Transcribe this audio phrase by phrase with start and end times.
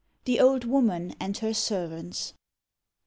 [0.25, 2.33] THE OLD WOMAN AND HER SERVANTS.